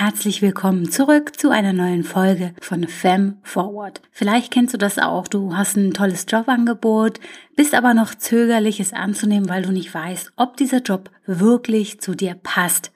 [0.00, 4.00] herzlich willkommen zurück zu einer neuen Folge von Fem Forward.
[4.12, 7.18] Vielleicht kennst du das auch, du hast ein tolles Jobangebot,
[7.56, 12.14] bist aber noch zögerlich es anzunehmen, weil du nicht weißt, ob dieser Job wirklich zu
[12.14, 12.92] dir passt.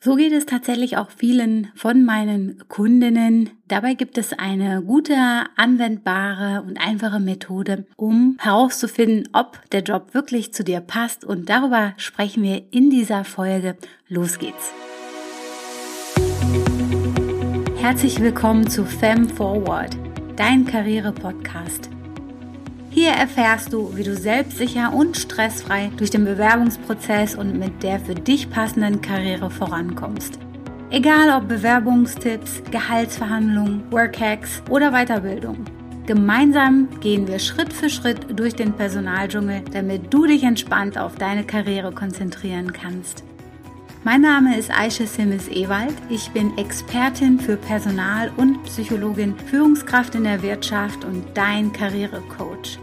[0.00, 3.48] So geht es tatsächlich auch vielen von meinen Kundinnen.
[3.66, 5.16] Dabei gibt es eine gute,
[5.56, 11.24] anwendbare und einfache Methode, um herauszufinden, ob der Job wirklich zu dir passt.
[11.24, 13.78] Und darüber sprechen wir in dieser Folge.
[14.08, 14.74] Los geht's.
[17.82, 19.96] Herzlich willkommen zu Fem Forward,
[20.36, 21.90] dein Karriere-Podcast.
[22.90, 28.14] Hier erfährst du, wie du selbstsicher und stressfrei durch den Bewerbungsprozess und mit der für
[28.14, 30.38] dich passenden Karriere vorankommst.
[30.90, 35.64] Egal ob Bewerbungstipps, Gehaltsverhandlungen, Workhacks oder Weiterbildung.
[36.06, 41.42] Gemeinsam gehen wir Schritt für Schritt durch den Personaldschungel, damit du dich entspannt auf deine
[41.42, 43.24] Karriere konzentrieren kannst.
[44.04, 45.94] Mein Name ist Aisha Simmes Ewald.
[46.08, 52.80] Ich bin Expertin für Personal und Psychologin, Führungskraft in der Wirtschaft und dein Karrierecoach.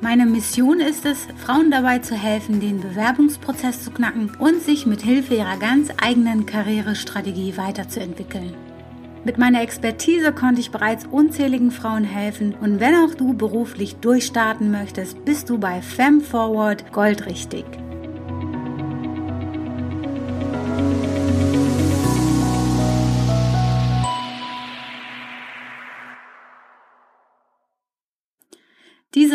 [0.00, 5.02] Meine Mission ist es, Frauen dabei zu helfen, den Bewerbungsprozess zu knacken und sich mit
[5.02, 8.52] Hilfe ihrer ganz eigenen Karrierestrategie weiterzuentwickeln.
[9.24, 14.72] Mit meiner Expertise konnte ich bereits unzähligen Frauen helfen und wenn auch du beruflich durchstarten
[14.72, 17.64] möchtest, bist du bei FemForward goldrichtig.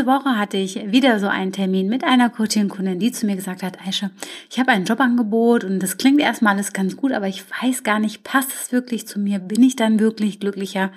[0.01, 3.61] Diese Woche hatte ich wieder so einen Termin mit einer Coaching-Kundin, die zu mir gesagt
[3.61, 4.09] hat, Aisha,
[4.49, 7.99] ich habe ein Jobangebot und das klingt erstmal alles ganz gut, aber ich weiß gar
[7.99, 9.37] nicht, passt es wirklich zu mir?
[9.37, 10.91] Bin ich dann wirklich glücklicher?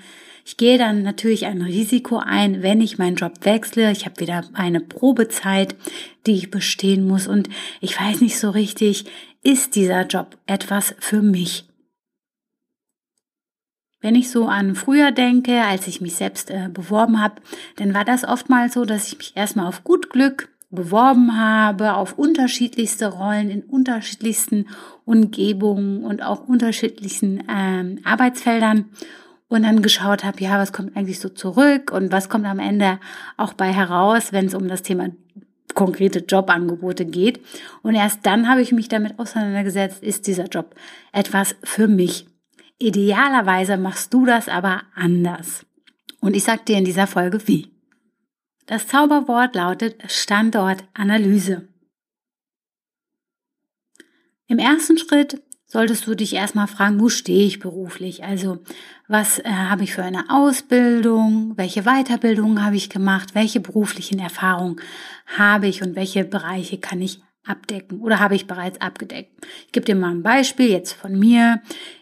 [0.46, 3.92] Ich gehe dann natürlich ein Risiko ein, wenn ich meinen Job wechsle.
[3.92, 5.76] Ich habe wieder eine Probezeit,
[6.26, 7.50] die ich bestehen muss und
[7.82, 9.04] ich weiß nicht so richtig,
[9.42, 11.66] ist dieser Job etwas für mich?
[14.04, 17.36] Wenn ich so an früher denke, als ich mich selbst äh, beworben habe,
[17.76, 22.18] dann war das oftmals so, dass ich mich erstmal auf gut Glück beworben habe, auf
[22.18, 24.66] unterschiedlichste Rollen in unterschiedlichsten
[25.06, 28.90] Umgebungen und auch unterschiedlichen ähm, Arbeitsfeldern
[29.48, 33.00] und dann geschaut habe, ja, was kommt eigentlich so zurück und was kommt am Ende
[33.38, 35.08] auch bei heraus, wenn es um das Thema
[35.74, 37.40] konkrete Jobangebote geht.
[37.80, 40.74] Und erst dann habe ich mich damit auseinandergesetzt, ist dieser Job
[41.10, 42.26] etwas für mich.
[42.78, 45.64] Idealerweise machst du das aber anders.
[46.20, 47.72] Und ich sag dir in dieser Folge wie.
[48.66, 51.68] Das Zauberwort lautet Standortanalyse.
[54.46, 58.24] Im ersten Schritt solltest du dich erstmal fragen, wo stehe ich beruflich?
[58.24, 58.58] Also,
[59.08, 61.54] was äh, habe ich für eine Ausbildung?
[61.56, 63.34] Welche Weiterbildung habe ich gemacht?
[63.34, 64.80] Welche beruflichen Erfahrungen
[65.36, 69.44] habe ich und welche Bereiche kann ich abdecken oder habe ich bereits abgedeckt?
[69.66, 71.60] Ich gebe dir mal ein Beispiel jetzt von mir.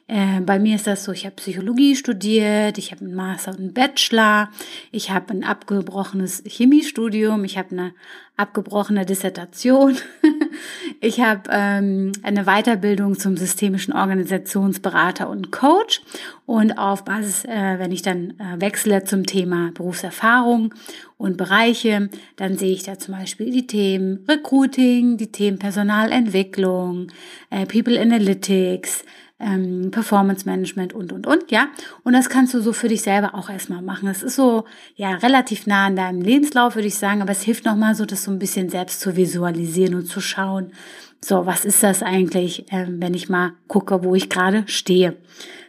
[0.09, 3.61] Äh, bei mir ist das so, ich habe Psychologie studiert, ich habe einen Master und
[3.61, 4.51] einen Bachelor,
[4.91, 7.95] ich habe ein abgebrochenes Chemiestudium, ich habe eine
[8.37, 9.97] abgebrochene Dissertation,
[11.01, 16.03] ich habe ähm, eine Weiterbildung zum systemischen Organisationsberater und Coach
[16.47, 20.75] und auf Basis, äh, wenn ich dann äh, wechsle zum Thema Berufserfahrung
[21.17, 27.09] und Bereiche, dann sehe ich da zum Beispiel die Themen Recruiting, die Themen Personalentwicklung,
[27.51, 29.05] äh, People Analytics,
[29.43, 31.69] ähm, Performance Management und, und, und, ja.
[32.05, 34.09] Und das kannst du so für dich selber auch erstmal machen.
[34.09, 34.65] Es ist so,
[34.95, 38.25] ja, relativ nah an deinem Lebenslauf, würde ich sagen, aber es hilft nochmal so, das
[38.25, 40.73] so ein bisschen selbst zu visualisieren und zu schauen,
[41.25, 45.17] so, was ist das eigentlich, äh, wenn ich mal gucke, wo ich gerade stehe.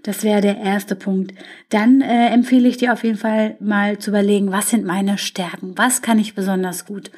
[0.02, 1.34] Das wäre der erste Punkt.
[1.70, 5.78] Dann äh, empfehle ich dir auf jeden Fall mal zu überlegen, was sind meine Stärken?
[5.78, 7.12] Was kann ich besonders gut?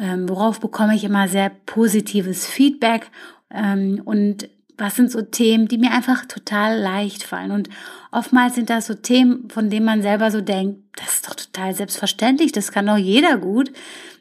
[0.00, 3.10] Ähm, worauf bekomme ich immer sehr positives Feedback?
[3.50, 7.50] Ähm, und was sind so Themen, die mir einfach total leicht fallen.
[7.50, 7.68] Und
[8.10, 11.74] oftmals sind das so Themen, von denen man selber so denkt, das ist doch total
[11.74, 13.72] selbstverständlich, das kann doch jeder gut.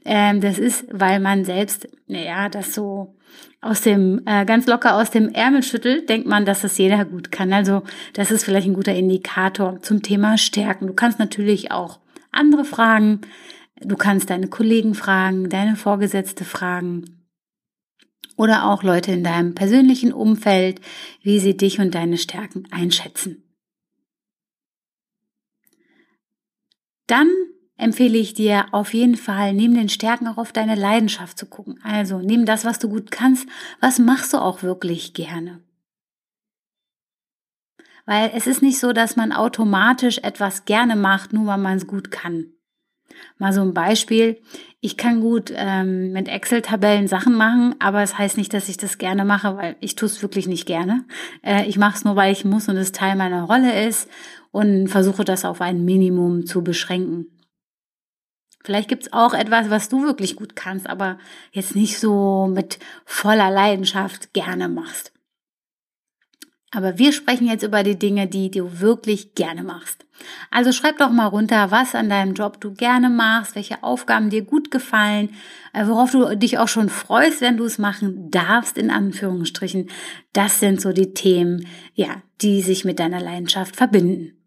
[0.06, 3.16] Ähm, das ist, weil man selbst, naja, das so
[3.62, 7.31] aus dem, äh, ganz locker aus dem Ärmel schüttelt, denkt man, dass das jeder gut
[7.31, 7.53] kann.
[7.53, 7.84] Also
[8.14, 10.88] das ist vielleicht ein guter Indikator zum Thema Stärken.
[10.88, 12.00] Du kannst natürlich auch
[12.32, 13.22] andere fragen.
[13.82, 17.22] Du kannst deine Kollegen fragen, deine Vorgesetzte fragen
[18.35, 20.82] oder auch Leute in deinem persönlichen Umfeld,
[21.22, 23.44] wie sie dich und deine Stärken einschätzen.
[27.08, 27.30] Dann
[27.78, 31.80] empfehle ich dir auf jeden Fall, neben den Stärken auch auf deine Leidenschaft zu gucken.
[31.84, 33.47] Also neben das, was du gut kannst,
[33.80, 35.62] was machst du auch wirklich gerne?
[38.06, 41.88] Weil es ist nicht so, dass man automatisch etwas gerne macht, nur weil man es
[41.88, 42.53] gut kann.
[43.38, 44.41] Mal so ein Beispiel.
[44.79, 48.78] Ich kann gut ähm, mit Excel-Tabellen Sachen machen, aber es das heißt nicht, dass ich
[48.78, 51.05] das gerne mache, weil ich tue es wirklich nicht gerne.
[51.41, 54.09] Äh, ich mache es nur, weil ich muss und es Teil meiner Rolle ist
[54.52, 57.28] und versuche das auf ein Minimum zu beschränken.
[58.64, 61.17] Vielleicht gibt's auch etwas, was du wirklich gut kannst, aber
[61.52, 65.13] jetzt nicht so mit voller Leidenschaft gerne machst.
[66.73, 70.05] Aber wir sprechen jetzt über die Dinge, die du wirklich gerne machst.
[70.52, 74.43] Also schreib doch mal runter, was an deinem Job du gerne machst, welche Aufgaben dir
[74.43, 75.29] gut gefallen,
[75.73, 79.90] äh, worauf du dich auch schon freust, wenn du es machen darfst, in Anführungsstrichen.
[80.31, 84.37] Das sind so die Themen, ja, die sich mit deiner Leidenschaft verbinden.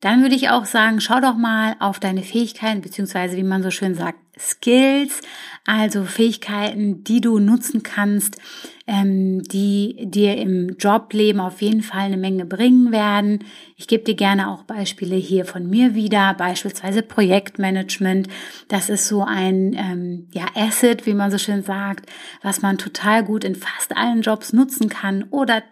[0.00, 3.70] Dann würde ich auch sagen, schau doch mal auf deine Fähigkeiten, beziehungsweise wie man so
[3.70, 5.20] schön sagt, Skills,
[5.66, 8.38] also Fähigkeiten, die du nutzen kannst,
[8.86, 13.44] ähm, die dir im Jobleben auf jeden Fall eine Menge bringen werden.
[13.76, 18.28] Ich gebe dir gerne auch Beispiele hier von mir wieder, beispielsweise Projektmanagement.
[18.68, 22.10] Das ist so ein ähm, ja, Asset, wie man so schön sagt,
[22.42, 25.24] was man total gut in fast allen Jobs nutzen kann.
[25.30, 25.62] Oder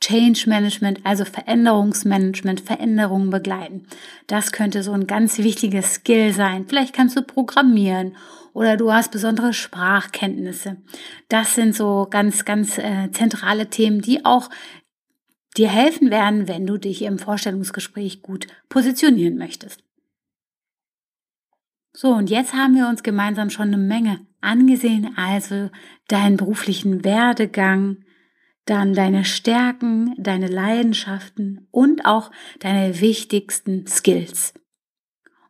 [0.00, 3.86] Change Management, also Veränderungsmanagement, Veränderungen begleiten.
[4.26, 6.66] Das könnte so ein ganz wichtiges Skill sein.
[6.66, 8.16] Vielleicht kannst du programmieren
[8.52, 10.78] oder du hast besondere Sprachkenntnisse.
[11.28, 14.48] Das sind so ganz, ganz äh, zentrale Themen, die auch
[15.56, 19.82] dir helfen werden, wenn du dich im Vorstellungsgespräch gut positionieren möchtest.
[21.92, 25.70] So, und jetzt haben wir uns gemeinsam schon eine Menge angesehen, also
[26.08, 28.04] deinen beruflichen Werdegang,
[28.64, 32.30] dann deine Stärken, deine Leidenschaften und auch
[32.60, 34.54] deine wichtigsten Skills.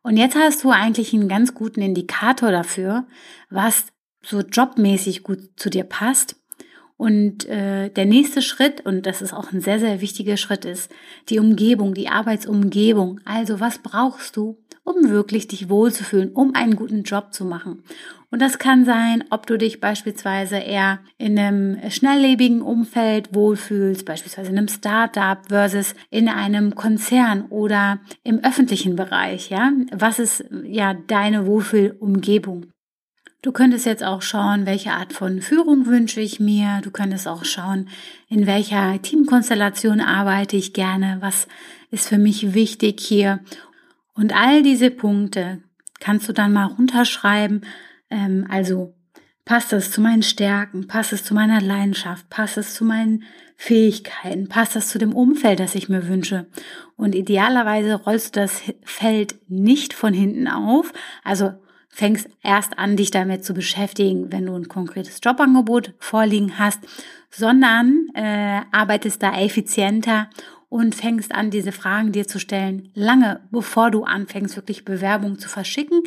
[0.03, 3.07] Und jetzt hast du eigentlich einen ganz guten Indikator dafür,
[3.51, 3.87] was
[4.23, 6.40] so jobmäßig gut zu dir passt.
[7.01, 10.93] Und äh, der nächste Schritt, und das ist auch ein sehr, sehr wichtiger Schritt, ist
[11.31, 13.21] die Umgebung, die Arbeitsumgebung.
[13.25, 17.85] Also was brauchst du, um wirklich dich wohlzufühlen, um einen guten Job zu machen?
[18.31, 24.51] Und das kann sein, ob du dich beispielsweise eher in einem schnelllebigen Umfeld wohlfühlst, beispielsweise
[24.51, 29.73] in einem Startup versus in einem Konzern oder im öffentlichen Bereich, ja?
[29.91, 32.67] Was ist ja deine Wohlfühlumgebung?
[33.43, 36.81] Du könntest jetzt auch schauen, welche Art von Führung wünsche ich mir.
[36.83, 37.89] Du könntest auch schauen,
[38.29, 41.19] in welcher Teamkonstellation arbeite ich gerne.
[41.21, 41.49] Was
[41.91, 43.41] ist für mich wichtig hier?
[44.15, 45.63] Und all diese Punkte
[46.01, 47.63] kannst du dann mal runterschreiben
[48.11, 48.95] ähm, also
[49.45, 53.25] passt es zu meinen Stärken, passt es zu meiner Leidenschaft, passt es zu meinen
[53.57, 56.47] Fähigkeiten, passt das zu dem Umfeld, das ich mir wünsche.
[56.97, 60.93] Und idealerweise rollst du das Feld nicht von hinten auf,
[61.25, 61.53] also
[61.91, 66.81] fängst erst an, dich damit zu beschäftigen, wenn du ein konkretes Jobangebot vorliegen hast,
[67.31, 70.31] sondern äh, arbeitest da effizienter
[70.71, 75.49] und fängst an, diese Fragen dir zu stellen, lange bevor du anfängst, wirklich Bewerbungen zu
[75.49, 76.03] verschicken,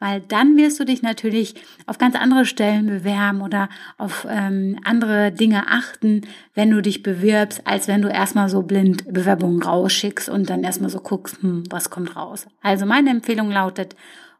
[0.00, 1.54] weil dann wirst du dich natürlich
[1.86, 6.22] auf ganz andere Stellen bewerben oder auf ähm, andere Dinge achten,
[6.54, 10.90] wenn du dich bewirbst, als wenn du erstmal so blind Bewerbungen rausschickst und dann erstmal
[10.90, 12.48] so guckst, hm, was kommt raus.
[12.60, 13.94] Also meine Empfehlung lautet,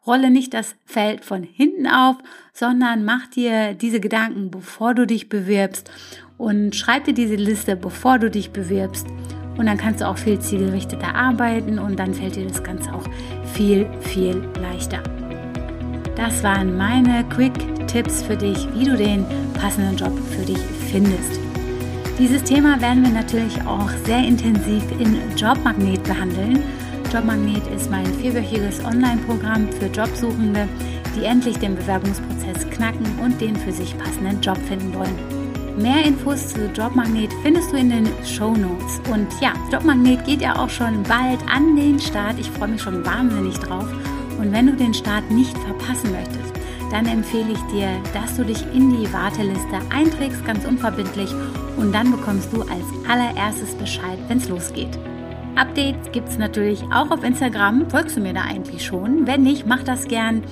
[0.08, 2.16] rolle nicht das Feld von hinten auf,
[2.52, 5.90] sondern mach dir diese Gedanken, bevor du dich bewirbst
[6.38, 9.06] und schreib dir diese Liste, bevor du dich bewirbst
[9.58, 13.04] und dann kannst du auch viel zielgerichteter arbeiten und dann fällt dir das Ganze auch
[13.54, 15.02] viel, viel leichter.
[16.16, 20.58] Das waren meine Quick-Tipps für dich, wie du den passenden Job für dich
[20.90, 21.38] findest.
[22.18, 26.64] Dieses Thema werden wir natürlich auch sehr intensiv in Jobmagnet behandeln.
[27.12, 30.68] Jobmagnet ist mein vierwöchiges Online-Programm für Jobsuchende,
[31.16, 35.78] die endlich den Bewerbungsprozess knacken und den für sich passenden Job finden wollen.
[35.80, 39.00] Mehr Infos zu Jobmagnet findest du in den Show Notes.
[39.10, 42.38] Und ja, Jobmagnet geht ja auch schon bald an den Start.
[42.38, 43.88] Ich freue mich schon wahnsinnig drauf.
[44.38, 46.52] Und wenn du den Start nicht verpassen möchtest,
[46.90, 51.30] dann empfehle ich dir, dass du dich in die Warteliste einträgst, ganz unverbindlich.
[51.78, 54.98] Und dann bekommst du als allererstes Bescheid, wenn es losgeht.
[55.58, 57.90] Updates gibt es natürlich auch auf Instagram.
[57.90, 59.26] Folgst du mir da eigentlich schon?
[59.26, 60.44] Wenn nicht, mach das gern.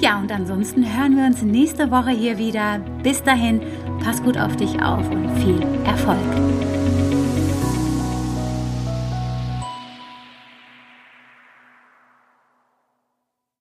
[0.00, 2.78] Ja, und ansonsten hören wir uns nächste Woche hier wieder.
[3.02, 3.60] Bis dahin,
[4.02, 7.03] pass gut auf dich auf und viel Erfolg.